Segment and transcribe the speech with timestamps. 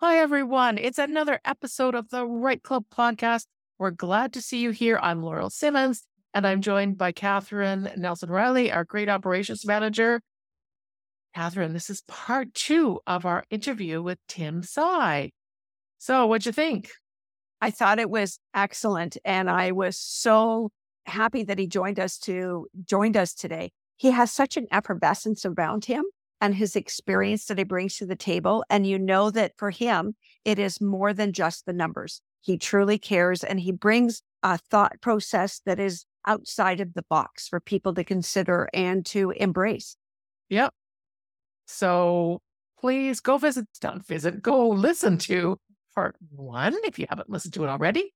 [0.00, 0.76] Hi, everyone.
[0.76, 3.46] It's another episode of the Right Club podcast.
[3.78, 4.98] We're glad to see you here.
[5.02, 6.02] I'm Laurel Simmons,
[6.34, 10.20] and I'm joined by Catherine Nelson Riley, our great operations manager.
[11.34, 15.30] Catherine, this is part two of our interview with Tim Tsai.
[15.96, 16.90] So, what'd you think?
[17.62, 20.72] I thought it was excellent, and I was so
[21.06, 23.70] happy that he joined us to joined us today.
[23.96, 26.04] He has such an effervescence around him
[26.40, 28.64] and his experience that he brings to the table.
[28.70, 30.14] And you know that for him,
[30.44, 32.20] it is more than just the numbers.
[32.40, 37.48] He truly cares and he brings a thought process that is outside of the box
[37.48, 39.96] for people to consider and to embrace.
[40.50, 40.72] Yep.
[41.66, 42.40] So
[42.78, 45.58] please go visit, don't visit, go listen to
[45.94, 48.12] part one if you haven't listened to it already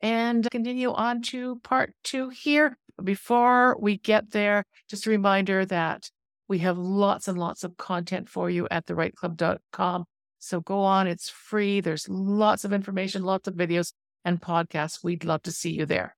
[0.00, 2.76] and continue on to part two here.
[3.02, 6.10] Before we get there, just a reminder that
[6.48, 10.04] we have lots and lots of content for you at therightclub.com.
[10.38, 11.80] So go on, it's free.
[11.80, 13.92] There's lots of information, lots of videos
[14.24, 15.02] and podcasts.
[15.02, 16.16] We'd love to see you there.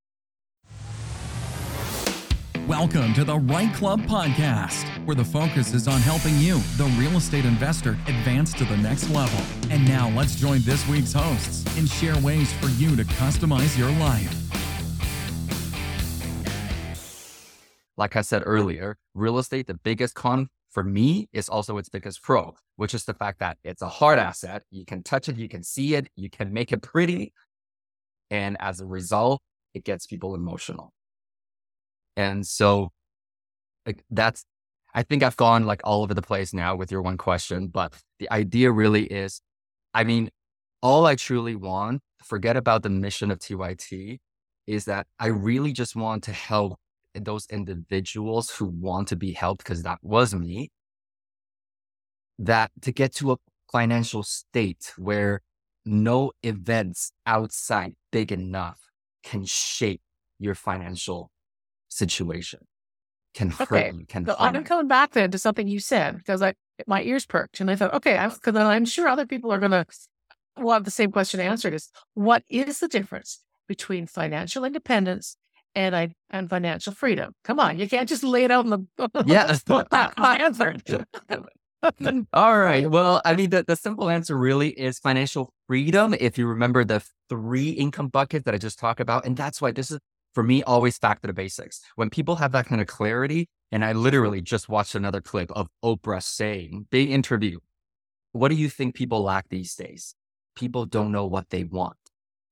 [2.67, 7.17] Welcome to the Right Club Podcast, where the focus is on helping you, the real
[7.17, 9.39] estate investor, advance to the next level.
[9.71, 13.93] And now let's join this week's hosts and share ways for you to customize your
[14.01, 14.46] life.
[17.97, 22.23] Like I said earlier, real estate, the biggest con for me is also its biggest
[22.23, 24.63] pro, which is the fact that it's a hard asset.
[24.71, 27.33] You can touch it, you can see it, you can make it pretty.
[28.31, 29.41] And as a result,
[29.73, 30.93] it gets people emotional.
[32.17, 32.91] And so
[33.87, 34.45] like, that's,
[34.95, 37.95] I think I've gone like all over the place now with your one question, but
[38.19, 39.41] the idea really is,
[39.95, 40.31] I mean,
[40.83, 44.19] all I truly want, forget about the mission of TYT,
[44.67, 46.79] is that I really just want to help
[47.25, 50.71] those individuals who want to be helped, because that was me,
[52.39, 53.37] that to get to a
[53.71, 55.43] financial state where
[55.85, 58.81] no events outside big enough
[59.23, 60.01] can shape
[60.39, 61.31] your financial
[61.89, 62.61] situation,
[63.35, 66.55] can hurt you, can so I'm coming back then to something you said because I
[66.87, 69.87] my ears perked and I thought, okay, because I'm sure other people are going to
[70.59, 75.37] want the same question answered: is what is the difference between financial independence
[75.77, 77.33] and I and financial freedom.
[77.45, 79.57] Come on, you can't just lay it out in the yeah.
[80.17, 80.83] I answered.
[82.33, 82.91] All right.
[82.91, 86.17] Well, I mean, the, the simple answer really is financial freedom.
[86.19, 89.71] If you remember the three income buckets that I just talked about, and that's why
[89.71, 90.01] this is
[90.35, 91.81] for me always back to the basics.
[91.95, 95.69] When people have that kind of clarity, and I literally just watched another clip of
[95.85, 97.59] Oprah saying, big interview.
[98.33, 100.15] What do you think people lack these days?
[100.57, 101.97] People don't know what they want.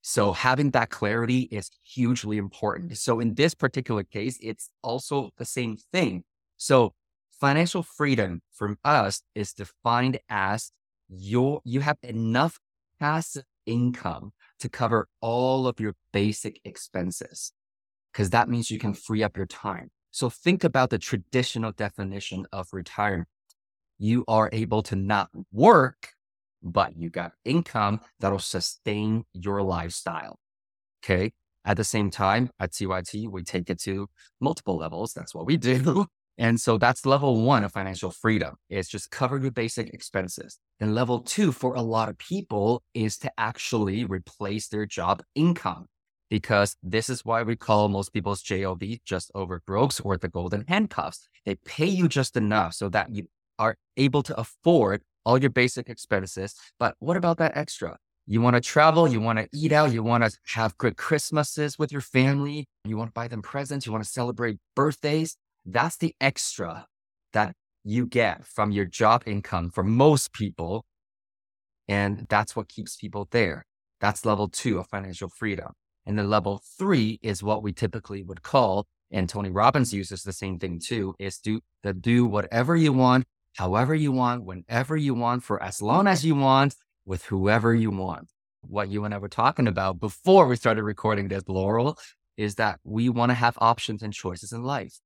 [0.07, 2.99] So having that clarity is hugely important.
[2.99, 6.25] So in this particular case, it's also the same thing.
[6.59, 6.93] So
[7.41, 10.73] financial freedom from us is defined as
[11.09, 12.61] your, you have enough
[13.01, 17.55] passive income to cover all of your basic expenses.
[18.13, 19.91] Cause that means you can free up your time.
[20.11, 23.29] So think about the traditional definition of retirement.
[23.99, 26.11] You are able to not work
[26.65, 30.39] but you got income that'll sustain your lifestyle.
[31.05, 31.33] Okay.
[31.67, 34.09] At the same time, at TYT, we take it to
[34.41, 35.13] multiple levels.
[35.15, 36.07] That's what we do.
[36.37, 40.59] And so that's level one of financial freedom is just cover your basic expenses.
[40.81, 45.87] And level two for a lot of people is to actually replace their job income
[46.31, 50.65] because this is why we call most people's JOB just over brokes or the golden
[50.67, 51.29] handcuffs.
[51.47, 53.29] They pay you just enough so that you
[53.61, 56.55] are able to afford all your basic expenses.
[56.79, 57.99] But what about that extra?
[58.27, 61.79] You want to travel, you want to eat out, you want to have good Christmases
[61.79, 65.37] with your family, you want to buy them presents, you want to celebrate birthdays.
[65.67, 66.87] That's the extra
[67.35, 67.55] that
[67.85, 70.87] you get from your job income for most people.
[71.87, 73.67] And that's what keeps people there.
[74.01, 75.73] That's level two of financial freedom.
[76.07, 80.33] And then level three is what we typically would call, and Tony Robbins uses the
[80.33, 83.25] same thing too, is do the do whatever you want
[83.55, 86.75] however you want, whenever you want, for as long as you want,
[87.07, 88.29] with whoever you want.
[88.63, 91.99] What you and I were talking about before we started recording this, Laurel,
[92.37, 94.99] is that we want to have options and choices in life.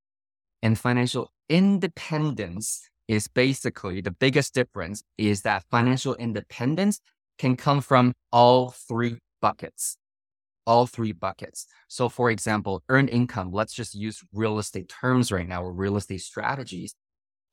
[0.63, 7.01] And financial independence is basically the biggest difference is that financial independence
[7.39, 9.97] can come from all three buckets.
[10.67, 11.67] All three buckets.
[11.89, 15.97] So, for example, earned income, let's just use real estate terms right now or real
[15.97, 16.95] estate strategies.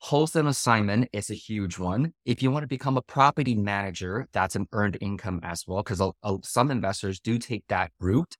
[0.00, 2.12] Wholesale assignment is a huge one.
[2.24, 6.02] If you want to become a property manager, that's an earned income as well, because
[6.44, 8.36] some investors do take that route.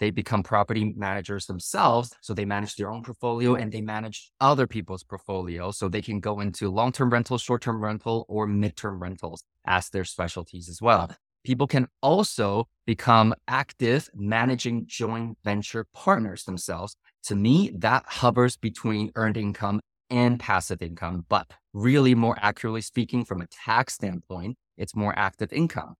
[0.00, 2.12] they become property managers themselves.
[2.22, 5.70] So they manage their own portfolio and they manage other people's portfolio.
[5.72, 9.90] So they can go into long term rental, short term rental, or midterm rentals as
[9.90, 11.10] their specialties as well.
[11.44, 16.96] People can also become active managing joint venture partners themselves.
[17.24, 19.80] To me, that hovers between earned income
[20.12, 25.52] and passive income, but really more accurately speaking, from a tax standpoint, it's more active
[25.52, 25.94] income.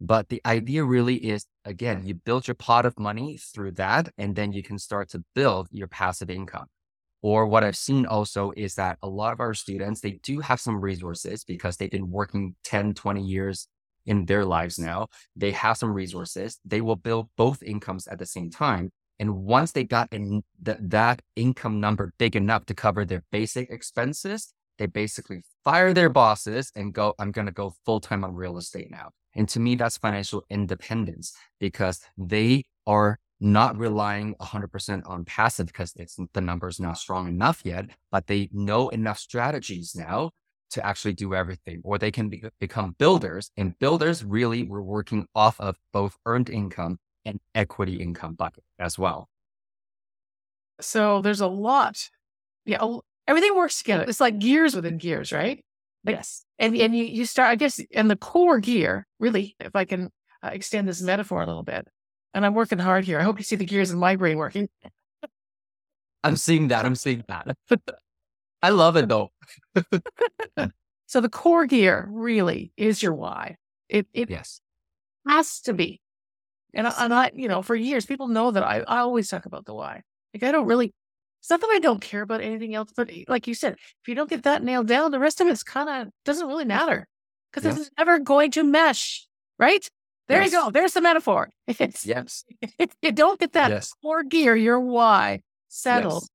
[0.00, 4.34] But the idea really is again, you build your pot of money through that, and
[4.36, 6.66] then you can start to build your passive income.
[7.22, 10.60] Or what I've seen also is that a lot of our students, they do have
[10.60, 13.68] some resources because they've been working 10, 20 years
[14.06, 15.08] in their lives now.
[15.36, 16.58] They have some resources.
[16.64, 18.90] They will build both incomes at the same time.
[19.20, 23.70] And once they got in th- that income number big enough to cover their basic
[23.70, 28.34] expenses, they basically fire their bosses and go, I'm going to go full time on
[28.34, 29.10] real estate now.
[29.36, 35.92] And to me, that's financial independence because they are not relying 100% on passive because
[35.92, 40.30] the is not strong enough yet, but they know enough strategies now
[40.70, 43.50] to actually do everything, or they can be, become builders.
[43.58, 48.98] And builders really were working off of both earned income and equity income bucket as
[48.98, 49.28] well.
[50.80, 52.08] So there's a lot.
[52.64, 52.84] Yeah,
[53.28, 54.04] everything works together.
[54.08, 55.64] It's like gears within gears, right?
[56.04, 56.44] Like, yes.
[56.58, 60.10] And and you you start, I guess, and the core gear, really, if I can
[60.42, 61.86] uh, extend this metaphor a little bit,
[62.34, 63.20] and I'm working hard here.
[63.20, 64.68] I hope you see the gears in my brain working.
[66.24, 66.84] I'm seeing that.
[66.84, 67.56] I'm seeing that.
[68.62, 69.30] I love it though.
[71.06, 73.56] so the core gear really is your why.
[73.88, 74.60] It it yes.
[75.26, 76.00] has to be.
[76.74, 79.46] And I, and I, you know, for years, people know that I, I always talk
[79.46, 80.02] about the why.
[80.34, 80.92] Like I don't really,
[81.40, 84.08] it's not that I don't care about anything else, but eh, like you said, if
[84.08, 87.06] you don't get that nailed down, the rest of it's kind of doesn't really matter
[87.52, 87.78] because Yes.
[87.86, 89.26] it's never going to mesh,
[89.58, 89.88] right?
[90.28, 90.52] There Yes.
[90.52, 90.70] you go.
[90.70, 91.50] There's the metaphor.
[91.66, 92.44] It's, Yes.
[92.78, 93.92] if you don't get that Yes.
[94.02, 96.28] core gear, your why settled, Yes.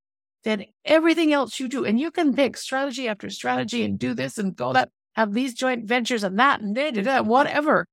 [0.43, 4.37] then everything else you do, and you can pick strategy after strategy and do this
[4.37, 7.87] and go that, have these joint ventures and that and da, da, da, whatever.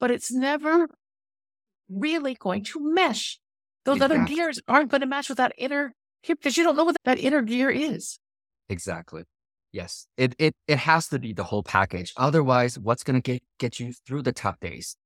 [0.00, 0.88] But it's never
[1.88, 3.38] really going to mesh.
[3.84, 6.84] Those other gears aren't going to match with that inner gear because you don't know
[6.84, 8.18] what that inner gear is.
[8.68, 9.24] Exactly.
[9.72, 10.06] Yes.
[10.16, 12.12] It it it has to be the whole package.
[12.16, 14.96] Otherwise, what's gonna get get you through the tough days?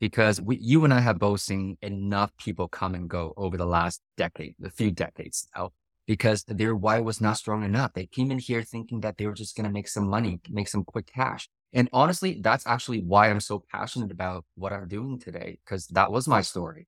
[0.00, 3.66] Because we you and I have both seen enough people come and go over the
[3.66, 5.70] last decade, a few decades now,
[6.06, 7.92] because their why was not strong enough.
[7.94, 10.84] They came in here thinking that they were just gonna make some money, make some
[10.84, 11.48] quick cash.
[11.72, 16.10] And honestly, that's actually why I'm so passionate about what I'm doing today, because that
[16.10, 16.86] was my story.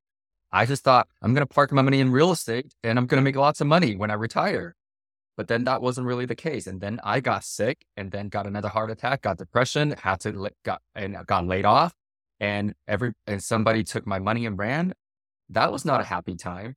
[0.51, 3.37] I just thought I'm gonna park my money in real estate and I'm gonna make
[3.37, 4.75] lots of money when I retire.
[5.37, 6.67] But then that wasn't really the case.
[6.67, 10.51] And then I got sick and then got another heart attack, got depression, had to
[10.65, 11.93] got and got laid off.
[12.41, 14.95] And every and somebody took my money and ran.
[15.51, 16.75] That was not a happy time.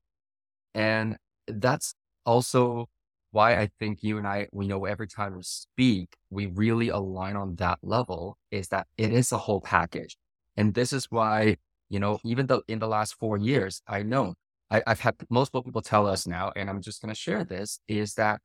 [0.75, 1.17] And
[1.47, 1.93] that's
[2.25, 2.87] also
[3.31, 7.35] why I think you and I, we know every time we speak, we really align
[7.35, 10.17] on that level is that it is a whole package.
[10.57, 11.57] And this is why,
[11.89, 14.35] you know, even though in the last four years, I know
[14.69, 17.79] I, I've had multiple people tell us now, and I'm just going to share this
[17.87, 18.39] is that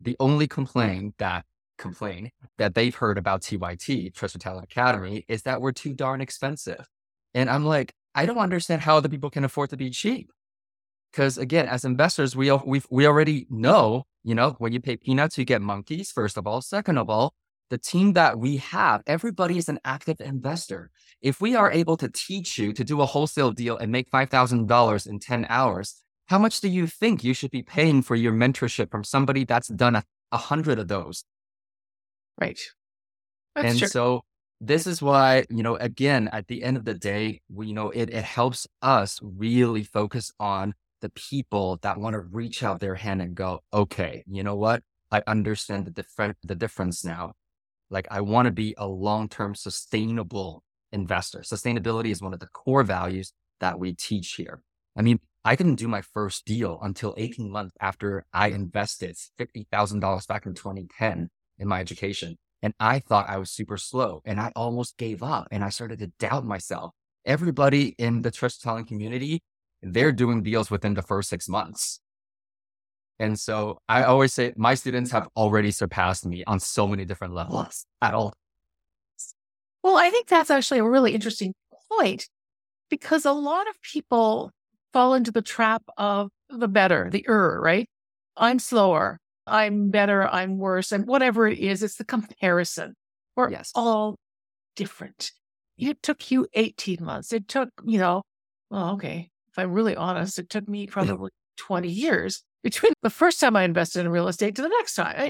[0.00, 1.44] the only complaint that
[1.78, 6.20] complain that they've heard about TYT, Trust Your Talent Academy, is that we're too darn
[6.20, 6.86] expensive.
[7.32, 10.30] And I'm like, I don't understand how other people can afford to be cheap.
[11.10, 15.38] Because again, as investors, we we we already know, you know, when you pay peanuts,
[15.38, 16.10] you get monkeys.
[16.10, 17.34] First of all, second of all,
[17.70, 20.90] the team that we have, everybody is an active investor.
[21.20, 24.30] If we are able to teach you to do a wholesale deal and make five
[24.30, 28.16] thousand dollars in ten hours, how much do you think you should be paying for
[28.16, 31.24] your mentorship from somebody that's done a, a hundred of those?
[32.40, 32.60] Right.
[33.54, 33.88] That's and true.
[33.88, 34.24] so
[34.60, 37.90] this is why, you know, again, at the end of the day, we, you know,
[37.90, 40.74] it, it helps us really focus on
[41.04, 44.82] the people that want to reach out their hand and go, okay, you know what?
[45.10, 47.34] I understand the different, the difference now.
[47.90, 51.40] Like I want to be a long-term sustainable investor.
[51.40, 54.62] Sustainability is one of the core values that we teach here.
[54.96, 60.26] I mean, I didn't do my first deal until 18 months after I invested $50,000
[60.26, 62.38] back in 2010 in my education.
[62.62, 65.98] And I thought I was super slow and I almost gave up and I started
[65.98, 66.92] to doubt myself.
[67.26, 69.42] Everybody in the trust telling community,
[69.84, 72.00] they're doing deals within the first six months.
[73.18, 77.34] And so I always say my students have already surpassed me on so many different
[77.34, 78.34] levels at all.
[79.82, 81.54] Well, I think that's actually a really interesting
[81.92, 82.28] point
[82.90, 84.50] because a lot of people
[84.92, 87.86] fall into the trap of the better, the er, right?
[88.36, 92.94] I'm slower, I'm better, I'm worse, and whatever it is, it's the comparison.
[93.36, 93.72] We're Yes.
[93.74, 94.16] all
[94.76, 95.32] different.
[95.76, 97.32] It took you 18 months.
[97.32, 98.22] It took, you know,
[98.70, 103.38] well, okay, if I'm really honest, it took me probably 20 years between the first
[103.38, 105.14] time I invested in real estate to the next time.
[105.16, 105.26] I,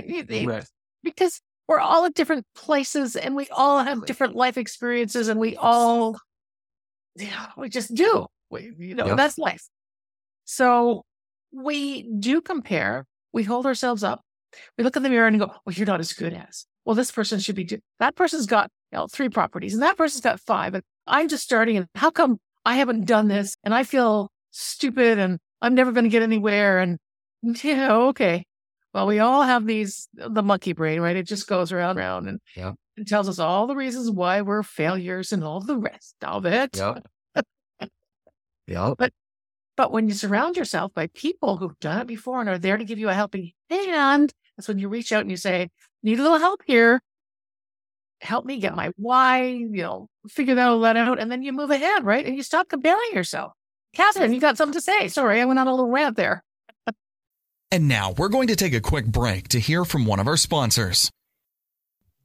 [0.46, 0.64] Right.
[1.02, 5.56] Because we're all at different places and we all have different life experiences and we
[5.56, 6.18] all,
[7.16, 8.26] yeah, we just do.
[8.50, 9.68] We, you know, that's life.
[10.46, 11.02] So
[11.52, 13.04] we do compare.
[13.32, 14.22] We hold ourselves up.
[14.78, 16.64] We look in the mirror and go, well, you're not as good as.
[16.86, 19.98] Well, this person should be, do- that person's got you know, three properties and that
[19.98, 20.74] person's got five.
[20.74, 21.76] And I'm just starting.
[21.76, 23.56] And how come I haven't done this?
[23.64, 26.78] And I feel stupid and I'm never going to get anywhere.
[26.78, 26.98] And
[27.62, 28.44] yeah, okay.
[28.92, 31.16] Well, we all have these, the monkey brain, right?
[31.16, 32.72] It just goes around and around and yeah.
[32.96, 36.76] it tells us all the reasons why we're failures and all the rest of it.
[36.76, 36.98] Yeah,
[38.66, 39.12] yep.
[39.76, 42.84] But when you surround yourself by people who've done it before and are there to
[42.84, 45.68] give you a helping hand, that's when you reach out and you say,
[46.02, 47.02] need a little help here.
[48.24, 51.20] Help me get my why, you know, figure that all that out.
[51.20, 52.24] And then you move ahead, right?
[52.24, 53.52] And you stop comparing yourself.
[53.94, 55.08] Catherine, you got something to say.
[55.08, 56.42] Sorry, I went on a little rant there.
[57.70, 60.36] And now we're going to take a quick break to hear from one of our
[60.36, 61.10] sponsors.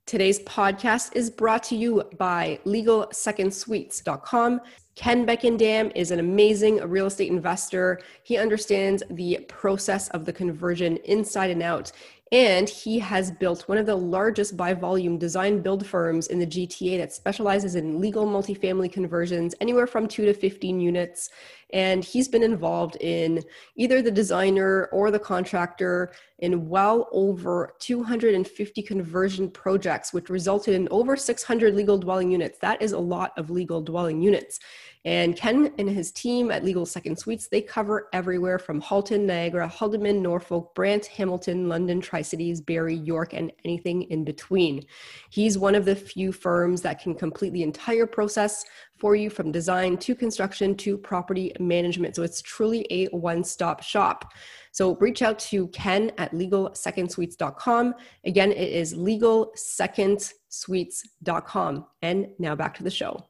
[0.06, 4.62] Today's podcast is brought to you by LegalSecondSuites.com.
[4.96, 8.01] Ken Beckendam is an amazing real estate investor.
[8.24, 11.91] He understands the process of the conversion inside and out.
[12.31, 16.45] And he has built one of the largest by volume design build firms in the
[16.45, 21.31] GTA that specializes in legal multifamily conversions, anywhere from two to 15 units.
[21.74, 23.43] And he's been involved in
[23.75, 30.88] either the designer or the contractor in well over 250 conversion projects, which resulted in
[30.91, 32.59] over 600 legal dwelling units.
[32.59, 34.59] That is a lot of legal dwelling units.
[35.06, 39.70] And Ken and his team at Legal Second Suites, they cover everywhere from Halton, Niagara,
[39.70, 44.86] Haldimand, Norfolk, Brant, Hamilton, London, Tri Cities, Barrie, York, and anything in between.
[45.29, 48.65] He's one of the few firms that can complete the entire process
[48.98, 52.18] for you from design to construction to property management.
[52.18, 54.34] So it's truly a one stop shop.
[54.74, 57.96] So reach out to Ken at legalsecondsuites.com.
[58.25, 61.86] Again, it is legalsecondsuites.com.
[62.01, 63.28] And now back to the show.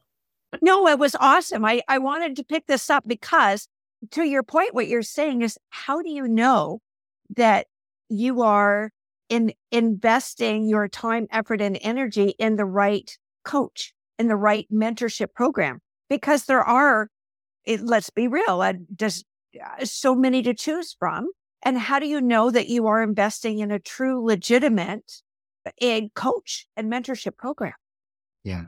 [0.62, 1.66] No, it was awesome.
[1.66, 3.68] I, I wanted to pick this up because,
[4.12, 6.80] to your point, what you're saying is how do you know
[7.36, 7.68] that
[8.10, 8.92] you are
[9.30, 15.34] in investing your time, effort, and energy in the right coach, in the right mentorship
[15.34, 15.80] program?
[16.10, 17.10] Because there are,
[17.66, 19.26] it, let's be real, uh, just
[19.64, 21.30] uh, so many to choose from.
[21.62, 25.22] And how do you know that you are investing in a true, legitimate
[25.82, 27.74] uh, coach and mentorship program?
[28.44, 28.66] Yeah.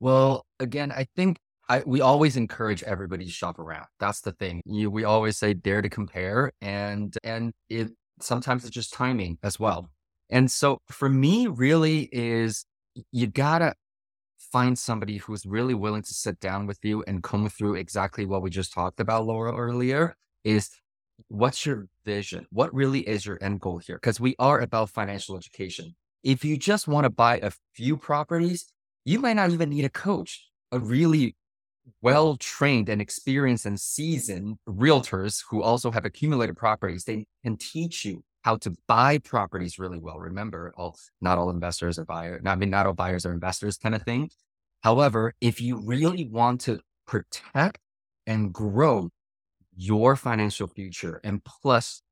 [0.00, 1.38] Well, again, I think
[1.68, 3.86] I, we always encourage everybody to shop around.
[4.00, 4.60] That's the thing.
[4.64, 7.90] You, we always say dare to compare, and and it
[8.20, 9.90] sometimes it's just timing as well.
[10.30, 12.64] And so for me, really is
[13.12, 13.74] you gotta
[14.38, 18.42] find somebody who's really willing to sit down with you and come through exactly what
[18.42, 20.16] we just talked about, Laura, earlier.
[20.44, 20.70] Is
[21.28, 22.46] what's your vision?
[22.50, 23.96] What really is your end goal here?
[23.96, 25.94] Because we are about financial education.
[26.24, 28.72] If you just want to buy a few properties,
[29.10, 30.46] you might not even need a coach.
[30.72, 31.36] A really
[32.00, 38.04] well trained and experienced and seasoned realtors who also have accumulated properties, they can teach
[38.04, 40.18] you how to buy properties really well.
[40.18, 42.40] Remember, all not all investors are buyers.
[42.46, 44.30] I mean, not all buyers are investors, kind of thing.
[44.82, 47.80] However, if you really want to protect
[48.26, 49.10] and grow
[49.76, 52.02] your financial future and plus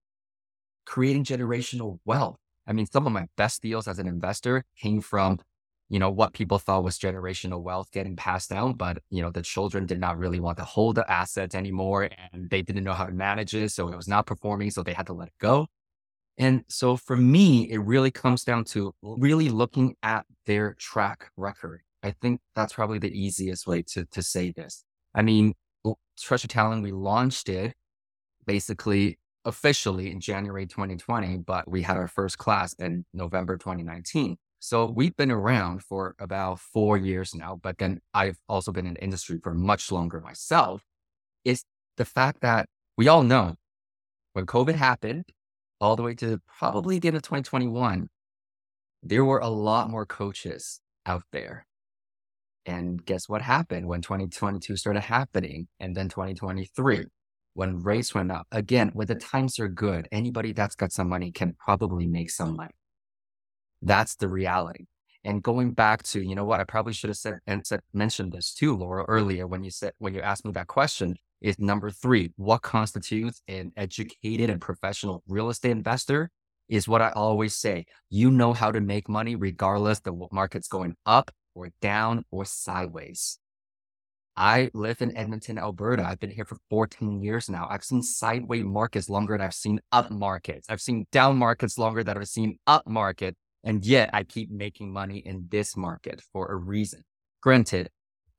[0.84, 2.38] creating generational wealth.
[2.66, 5.38] I mean, some of my best deals as an investor came from,
[5.88, 9.42] you know, what people thought was generational wealth getting passed down, but you know, the
[9.42, 13.06] children did not really want to hold the assets anymore and they didn't know how
[13.06, 13.70] to manage it.
[13.72, 14.70] So it was not performing.
[14.70, 15.66] So they had to let it go.
[16.36, 21.80] And so for me, it really comes down to really looking at their track record.
[22.02, 24.84] I think that's probably the easiest way to, to say this.
[25.14, 25.54] I mean,
[26.20, 27.74] Trust Your Talent, we launched it
[28.46, 34.36] basically officially in January 2020, but we had our first class in November 2019.
[34.60, 38.94] So we've been around for about four years now, but then I've also been in
[38.94, 40.82] the industry for much longer myself.
[41.44, 41.64] Is
[41.96, 43.54] the fact that we all know
[44.32, 45.24] when COVID happened,
[45.80, 48.08] all the way to probably the end of 2021,
[49.02, 51.66] there were a lot more coaches out there.
[52.66, 55.68] And guess what happened when 2022 started happening?
[55.80, 57.06] And then 2023,
[57.54, 61.32] when rates went up again, when the times are good, anybody that's got some money
[61.32, 62.74] can probably make some money.
[63.82, 64.84] That's the reality.
[65.24, 68.32] And going back to, you know what, I probably should have said and said, mentioned
[68.32, 71.90] this too, Laura, earlier when you said, when you asked me that question is number
[71.90, 76.30] three, what constitutes an educated and professional real estate investor
[76.68, 77.86] is what I always say.
[78.10, 83.38] You know how to make money regardless the market's going up or down or sideways.
[84.36, 86.06] I live in Edmonton, Alberta.
[86.06, 87.66] I've been here for 14 years now.
[87.68, 90.68] I've seen sideways markets longer than I've seen up markets.
[90.70, 93.36] I've seen down markets longer than I've seen up market.
[93.64, 97.02] And yet I keep making money in this market for a reason.
[97.42, 97.90] Granted,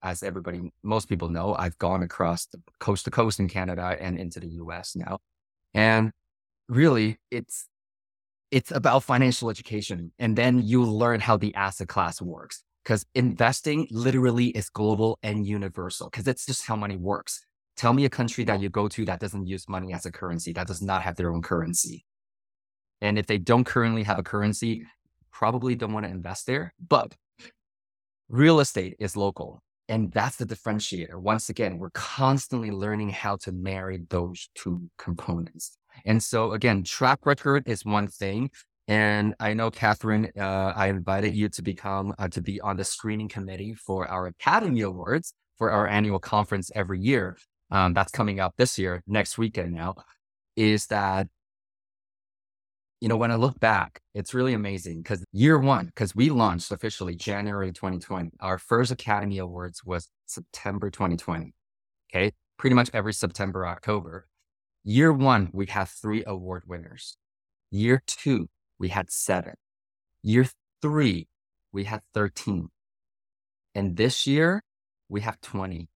[0.02, 4.18] as everybody, most people know, I've gone across the coast to coast in Canada and
[4.18, 5.20] into the US now.
[5.74, 6.12] And
[6.68, 7.68] really it's,
[8.52, 10.12] it's about financial education.
[10.20, 15.46] And then you learn how the asset class works because investing literally is global and
[15.46, 17.46] universal because it's just how money works.
[17.78, 20.54] Tell me a country that you go to that doesn't use money as a currency,
[20.54, 22.06] that does not have their own currency.
[23.02, 24.86] And if they don't currently have a currency,
[25.32, 26.74] probably don't want to invest there.
[26.88, 27.16] But
[28.30, 29.62] real estate is local.
[29.88, 31.16] And that's the differentiator.
[31.16, 35.78] Once again, we're constantly learning how to marry those two components.
[36.06, 38.52] And so again, track record is one thing.
[38.88, 42.84] And I know, Catherine, uh, I invited you to become, uh, to be on the
[42.84, 47.38] screening committee for our Academy Awards for our annual conference every year.
[47.72, 49.96] Um, that's coming up this year, next weekend now,
[50.56, 51.28] is that,
[53.02, 56.72] you know, when I look back, it's really amazing because year one, because we launched
[56.72, 61.54] officially January 2020, our first Academy Awards was September 2020.
[62.14, 62.34] Okay.
[62.58, 64.28] Pretty much every September, October.
[64.84, 67.16] Year one, we have three award winners.
[67.72, 69.54] Year two, we had seven.
[70.24, 70.48] Year
[70.82, 71.28] three,
[71.72, 72.70] we had 13.
[73.76, 74.62] And this year,
[75.08, 75.88] we have 20.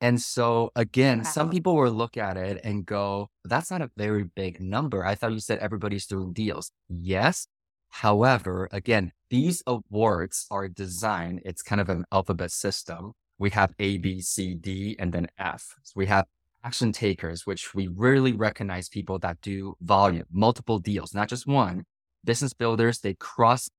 [0.00, 1.24] And so again, wow.
[1.24, 5.04] some people will look at it and go, that's not a very big number.
[5.04, 6.72] I thought you said everybody's doing deals.
[6.88, 7.46] Yes.
[7.90, 13.12] However, again, these awards are designed, it's kind of an alphabet system.
[13.38, 15.76] We have A, B, C, D, and then F.
[15.82, 16.26] So we have
[16.62, 21.84] action takers, which we rarely recognize people that do volume, multiple deals, not just one.
[22.24, 23.70] Business builders, they cross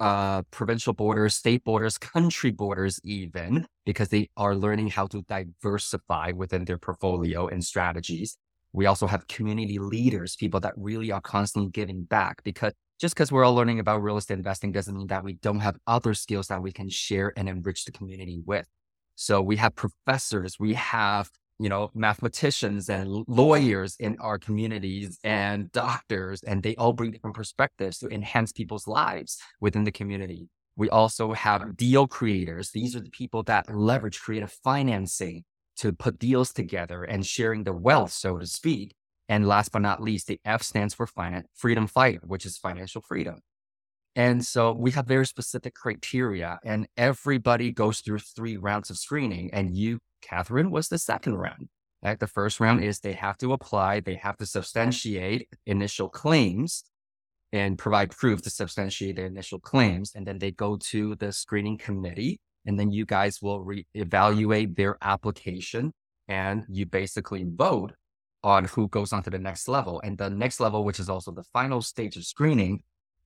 [0.00, 6.32] uh, provincial borders, state borders, country borders, even because they are learning how to diversify
[6.34, 8.36] within their portfolio and strategies.
[8.72, 13.32] We also have community leaders, people that really are constantly giving back because just because
[13.32, 16.48] we're all learning about real estate investing doesn't mean that we don't have other skills
[16.48, 18.66] that we can share and enrich the community with.
[19.16, 21.30] So we have professors, we have
[21.60, 27.36] you know, mathematicians and lawyers in our communities and doctors, and they all bring different
[27.36, 30.48] perspectives to enhance people's lives within the community.
[30.76, 32.70] We also have deal creators.
[32.70, 35.44] These are the people that leverage creative financing
[35.76, 38.94] to put deals together and sharing the wealth, so to speak.
[39.28, 43.02] And last but not least, the F stands for finance, freedom fighter, which is financial
[43.02, 43.40] freedom.
[44.16, 49.50] And so we have very specific criteria and everybody goes through three rounds of screening
[49.52, 51.68] and you Catherine was the second round.
[52.02, 52.18] Right?
[52.18, 56.84] The first round is they have to apply, they have to substantiate initial claims
[57.52, 60.12] and provide proof to substantiate their initial claims.
[60.14, 64.76] And then they go to the screening committee, and then you guys will re- evaluate
[64.76, 65.92] their application
[66.28, 67.92] and you basically vote
[68.42, 70.00] on who goes on to the next level.
[70.04, 72.82] And the next level, which is also the final stage of screening,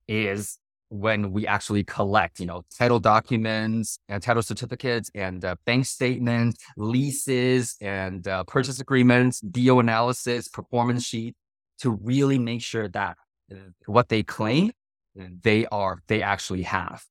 [0.07, 0.57] is
[0.89, 6.63] when we actually collect, you know, title documents and title certificates and uh, bank statements,
[6.77, 11.35] leases and uh, purchase agreements, deal analysis, performance sheet
[11.79, 13.17] to really make sure that
[13.51, 14.71] uh, what they claim
[15.15, 17.03] they are, they actually have.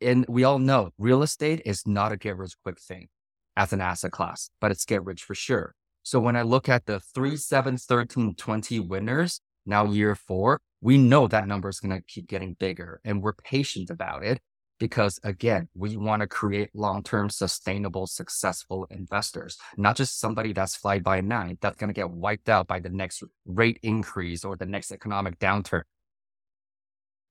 [0.00, 3.08] And we all know real estate is not a get rich quick thing
[3.56, 5.74] as an asset class, but it's get rich for sure.
[6.02, 10.96] So when I look at the 3, 7, 13, 20 winners, now year four, we
[10.96, 14.40] know that number is going to keep getting bigger and we're patient about it
[14.78, 20.98] because again, we want to create long-term sustainable, successful investors, not just somebody that's fly
[20.98, 24.66] by night that's going to get wiped out by the next rate increase or the
[24.66, 25.82] next economic downturn.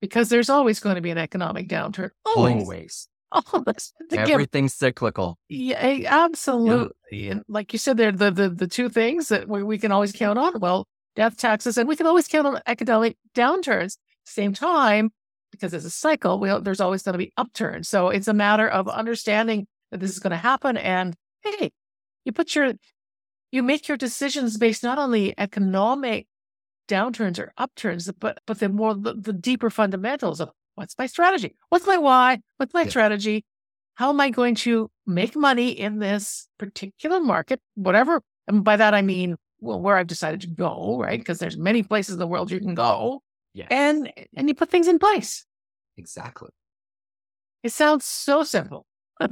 [0.01, 2.11] Because there's always going to be an economic downturn.
[2.25, 2.63] Always.
[2.63, 3.07] always.
[3.31, 3.93] Always.
[4.11, 5.37] Everything's cyclical.
[5.49, 6.95] Yeah, absolutely.
[7.11, 7.31] Yeah.
[7.31, 10.13] And like you said, there the, the the two things that we, we can always
[10.13, 10.59] count on.
[10.61, 10.87] Well,
[11.17, 13.97] death taxes, and we can always count on economic downturns.
[14.23, 15.11] Same time,
[15.51, 17.89] because it's a cycle, we, there's always going to be upturns.
[17.89, 20.77] So it's a matter of understanding that this is going to happen.
[20.77, 21.71] And hey,
[22.23, 22.73] you put your,
[23.51, 26.27] you make your decisions based not on the economic
[26.87, 31.55] downturns or upturns, but but the more the, the deeper fundamentals of what's my strategy,
[31.69, 32.89] what's my why, what's my yeah.
[32.89, 33.43] strategy,
[33.95, 38.21] how am I going to make money in this particular market, whatever.
[38.47, 41.19] And by that I mean well, where I've decided to go, right?
[41.19, 43.21] Because there's many places in the world you can go.
[43.53, 43.67] Yeah.
[43.71, 45.45] And and you put things in place.
[45.97, 46.49] Exactly.
[47.63, 48.85] It sounds so simple.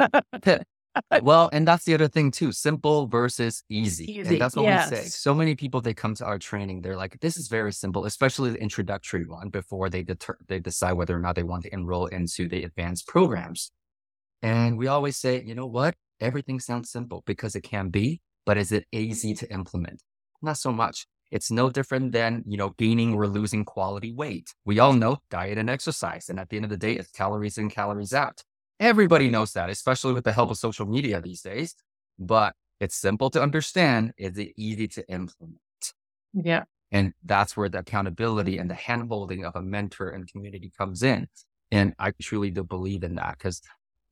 [1.21, 2.51] well, and that's the other thing too.
[2.51, 4.05] Simple versus easy.
[4.11, 4.21] easy.
[4.21, 4.89] And that's what yes.
[4.89, 5.03] we say.
[5.03, 8.51] So many people they come to our training, they're like, this is very simple, especially
[8.51, 12.07] the introductory one before they deter they decide whether or not they want to enroll
[12.07, 13.71] into the advanced programs.
[14.41, 15.95] And we always say, you know what?
[16.19, 20.01] Everything sounds simple because it can be, but is it easy to implement?
[20.45, 21.08] Not so much.
[21.31, 24.53] It's no different than, you know, gaining or losing quality weight.
[24.63, 26.29] We all know diet and exercise.
[26.29, 28.43] And at the end of the day, it's calories in, calories out.
[28.79, 31.73] Everybody knows that, especially with the help of social media these days.
[32.19, 34.13] But it's simple to understand.
[34.17, 35.60] Is it easy to implement?
[36.34, 36.65] Yeah.
[36.91, 41.27] And that's where the accountability and the handholding of a mentor and community comes in.
[41.71, 43.62] And I truly do believe in that because,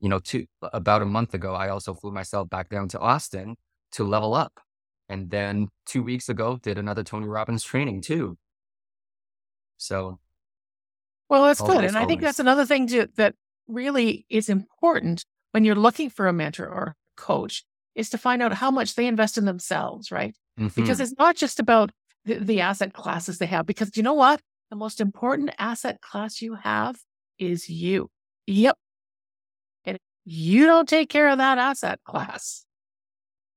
[0.00, 3.54] you know, two, about a month ago, I also flew myself back down to Austin
[3.92, 4.52] to level up.
[5.08, 8.38] And then two weeks ago, did another Tony Robbins training too.
[9.76, 10.18] So,
[11.28, 11.70] well, that's good.
[11.70, 13.34] Always, And I think that's another thing to, that
[13.68, 17.64] really is important when you're looking for a mentor or coach
[17.94, 20.34] is to find out how much they invest in themselves, right?
[20.58, 21.90] mhm, Because it's not just about
[22.24, 24.40] the, the asset classes they have, because you know what?
[24.70, 26.96] The most important asset class you have
[27.38, 28.08] is you.
[28.46, 28.76] Yep.
[29.84, 32.64] And if you don't take care of that asset class,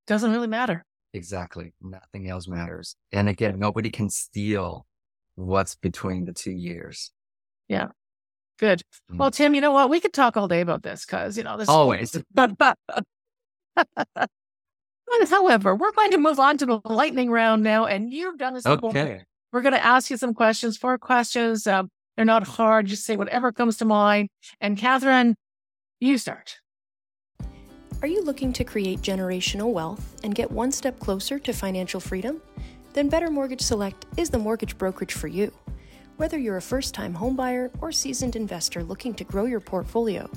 [0.06, 0.84] doesn't really matter.
[1.18, 1.74] Exactly.
[1.82, 2.96] Nothing else matters.
[3.12, 4.86] And again, nobody can steal
[5.36, 7.12] what's between the two years.
[7.68, 7.88] Yeah.
[8.60, 8.82] Good.
[9.12, 9.18] Mm.
[9.18, 9.90] Well, Tim, you know what?
[9.90, 12.16] We could talk all day about this because, you know, this Always.
[12.34, 12.78] But, but,
[13.86, 14.30] but
[15.30, 17.86] however, we're going to move on to the lightning round now.
[17.86, 18.90] And you've done this before.
[18.90, 19.24] Okay.
[19.52, 21.68] We're going to ask you some questions, four questions.
[21.68, 22.88] Um, they're not hard.
[22.88, 24.30] Just say whatever comes to mind.
[24.60, 25.36] And Catherine,
[26.00, 26.58] you start.
[28.04, 32.40] Are you looking to create generational wealth and get one step closer to financial freedom?
[32.94, 35.52] Then Better Mortgage Select is the mortgage brokerage for you.
[36.18, 40.30] Whether you're a first time homebuyer or seasoned investor looking to grow your portfolio,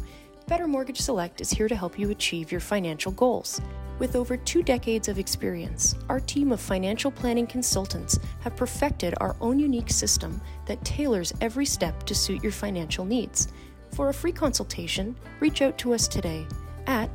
[0.46, 3.60] Better Mortgage Select is here to help you achieve your financial goals.
[3.98, 9.36] With over two decades of experience, our team of financial planning consultants have perfected our
[9.42, 13.48] own unique system that tailors every step to suit your financial needs.
[13.90, 16.46] For a free consultation, reach out to us today
[16.86, 17.10] at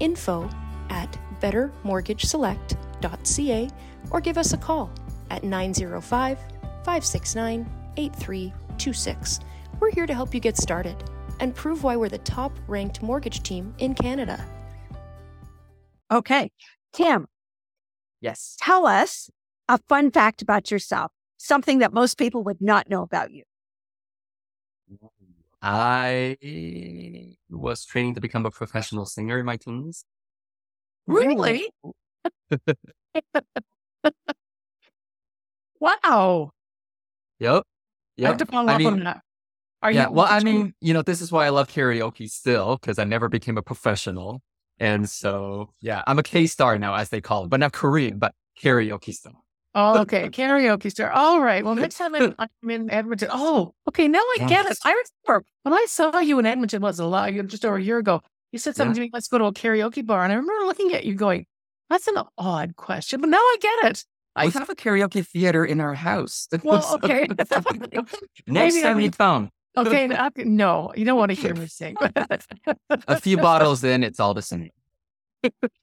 [0.00, 0.50] info
[0.90, 3.70] at bettermortgageselect.ca
[4.10, 4.90] or give us a call
[5.30, 9.40] at 905 569 8326.
[9.80, 10.96] We're here to help you get started
[11.40, 14.42] and prove why we're the top ranked mortgage team in Canada.
[16.10, 16.50] Okay.
[16.92, 17.26] Tim,
[18.20, 18.56] Yes.
[18.60, 19.30] tell us
[19.68, 23.42] a fun fact about yourself, something that most people would not know about you.
[25.62, 26.36] I
[27.50, 30.04] was training to become a professional singer in my teens.
[31.06, 31.70] Really?
[35.80, 36.50] wow.
[37.38, 37.62] Yep.
[38.18, 38.38] I have Yep.
[38.38, 39.20] to follow I up mean, on that.
[39.82, 40.06] Are yeah.
[40.06, 40.12] you?
[40.12, 43.28] Well, I mean, you know, this is why I love karaoke still, because I never
[43.28, 44.42] became a professional.
[44.78, 48.18] And so, yeah, I'm a K star now, as they call it, but not Korean,
[48.18, 49.32] but karaoke star.
[49.78, 50.30] Oh, okay.
[50.30, 51.12] Karaoke star.
[51.12, 51.62] All right.
[51.62, 53.28] Well, next time I'm, I'm in Edmonton.
[53.30, 54.08] Oh, okay.
[54.08, 54.78] Now I get it.
[54.84, 54.90] I
[55.26, 58.22] remember when I saw you in Edmonton was a lot just over a year ago.
[58.52, 59.10] You said something to me.
[59.12, 61.44] Let's go to a karaoke bar, and I remember looking at you going,
[61.90, 64.04] "That's an odd question," but now I get it.
[64.34, 66.48] I have a karaoke theater in our house.
[66.64, 67.26] Well, okay.
[67.38, 70.08] Next Maybe time you come, okay.
[70.38, 71.96] No, you don't want to hear me sing.
[72.88, 74.70] a few bottles in, it's all the same.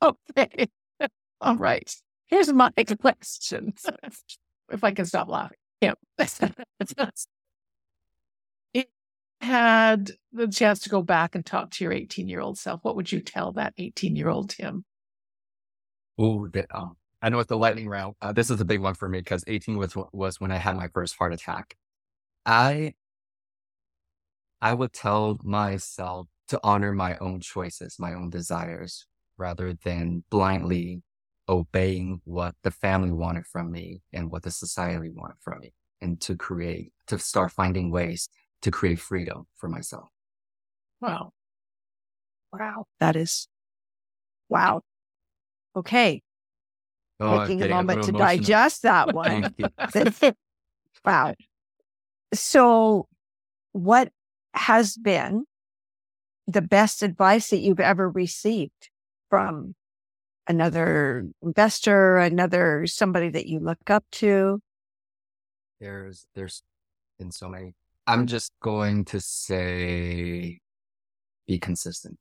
[0.02, 0.68] okay.
[1.42, 1.96] All right.
[2.34, 3.76] Here's my question.
[4.72, 5.58] if I can stop laughing.
[5.82, 5.94] Yeah.
[8.74, 8.86] You
[9.40, 12.96] had the chance to go back and talk to your 18 year old self, what
[12.96, 14.84] would you tell that 18 year old Tim?
[16.18, 18.16] Oh, um, I know it's the lightning round.
[18.20, 20.76] Uh, this is a big one for me because 18 was was when I had
[20.76, 21.76] my first heart attack.
[22.48, 22.96] I
[24.60, 29.06] I would tell myself to honor my own choices, my own desires,
[29.38, 31.04] rather than blindly
[31.50, 36.20] obeying what the family wanted from me and what the society wanted from me, and
[36.22, 38.30] to create, to start finding ways
[38.62, 40.10] to create freedom for myself.
[41.02, 41.34] Wow.
[42.52, 42.86] Wow.
[43.00, 43.48] That is,
[44.50, 44.82] wow.
[45.76, 46.22] Okay.
[47.20, 48.28] Oh, Taking a moment to emotional.
[48.28, 49.54] digest that one.
[49.90, 50.34] Thank you.
[51.06, 51.34] wow.
[52.34, 53.08] So,
[53.74, 54.12] what
[54.54, 55.46] has been
[56.48, 58.90] the best advice that you've ever received
[59.30, 59.76] from
[60.48, 64.60] another investor, another somebody that you look up to?
[65.80, 66.64] There's there's
[67.20, 67.76] been so many.
[68.08, 70.60] I'm just going to say
[71.48, 72.20] be consistent.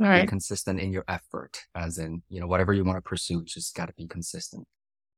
[0.00, 0.28] All Be right.
[0.28, 1.62] consistent in your effort.
[1.74, 4.66] As in, you know, whatever you want to pursue, just gotta be consistent.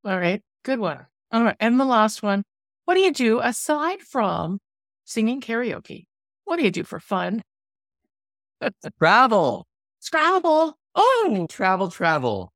[0.04, 0.42] All right.
[0.64, 1.06] Good one.
[1.32, 1.56] All right.
[1.60, 2.42] And the last one.
[2.84, 4.58] What do you do aside from
[5.04, 6.04] singing karaoke?
[6.44, 7.42] What do you do for fun?
[8.98, 9.66] Travel.
[10.00, 10.76] Scrabble.
[10.94, 12.52] Oh, Travel, travel.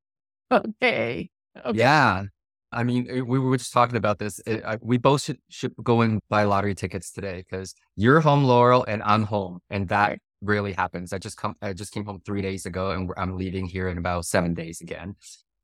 [0.51, 1.29] okay.
[1.65, 1.77] Okay.
[1.77, 2.23] Yeah.
[2.71, 4.39] I mean, eh, we were just talking about this.
[4.45, 8.43] Eh, I- We both should, should go and buy lottery tickets today because you're home,
[8.43, 9.59] Laurel, and I'm home.
[9.69, 11.11] And that really happens.
[11.11, 13.97] I just come, I just came home three days ago and I'm leaving here in
[13.97, 15.15] about seven days again.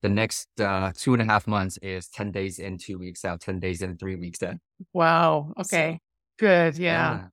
[0.02, 3.40] The next uh, two and a half months is 10 days in, two weeks out,
[3.40, 4.60] 10 days in, three weeks in.
[4.94, 5.54] Wow.
[5.60, 6.00] Okay.
[6.38, 6.78] Good.
[6.78, 7.14] Yeah.
[7.14, 7.28] Yeah.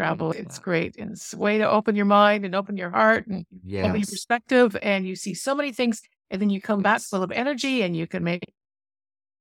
[0.00, 0.32] Travel.
[0.32, 0.96] It's great.
[0.96, 4.06] And it's a way to open your mind and open your heart and open your
[4.06, 4.76] perspective.
[4.80, 6.00] And you see so many things.
[6.30, 8.54] And then you come back full of energy and you can make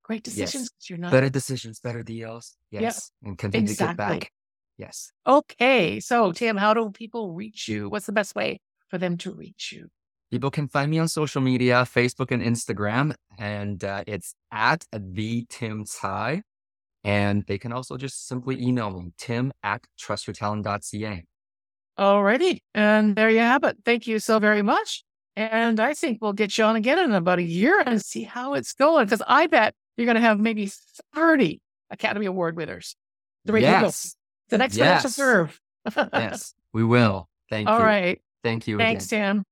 [0.04, 1.12] great decisions because you're not.
[1.12, 2.58] Better decisions, better deals.
[2.72, 3.12] Yes.
[3.24, 4.32] And continue to get back.
[4.78, 5.12] Yes.
[5.28, 6.00] Okay.
[6.00, 7.90] So, Tim, how do people reach you?
[7.90, 9.90] What's the best way for them to reach you?
[10.32, 15.46] People can find me on social media, Facebook and Instagram, and uh, it's at the
[15.50, 16.44] Tim Tsai.
[17.04, 21.26] And they can also just simply email me, tim at trustyourtalent.ca.
[21.98, 22.60] Alrighty.
[22.74, 23.78] And there you have it.
[23.86, 25.04] Thank you so very much.
[25.36, 28.54] And I think we'll get you on again in about a year and see how
[28.54, 29.06] it's going.
[29.06, 30.72] Because I bet you're going to have maybe
[31.16, 32.96] 30 Academy Award winners.
[33.46, 33.60] The.
[33.60, 34.16] Yes.
[34.50, 35.16] The next financial Yes.
[35.16, 35.62] serve.
[35.96, 37.30] yes, we will.
[37.50, 37.82] Thank All you.
[37.82, 38.22] All right.
[38.44, 38.78] Thank you.
[38.78, 39.36] Thanks, again.
[39.36, 39.44] Tim.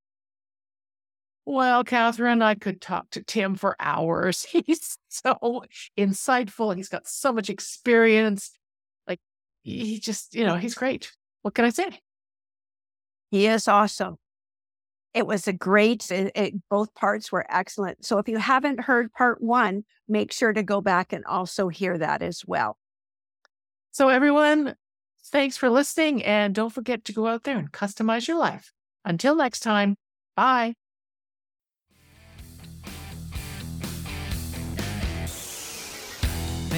[1.50, 4.44] Well, Catherine, I could talk to Tim for hours.
[4.52, 5.64] He's so
[5.98, 6.76] insightful.
[6.76, 8.52] He's got so much experience.
[9.08, 9.22] Like,
[9.64, 11.14] he just, you know, he's great.
[11.44, 12.02] What can I say?
[13.32, 14.18] He is awesome.
[15.14, 18.04] It was a great, it, it- both parts were excellent.
[18.04, 21.98] So if you haven't heard part one, make sure to go back and also hear
[21.98, 22.78] that as well.
[23.92, 24.76] So, everyone,
[25.32, 26.26] thanks for listening.
[26.26, 28.74] And don't forget to go out there and customize your life.
[29.06, 29.96] Until next time,
[30.36, 30.74] bye.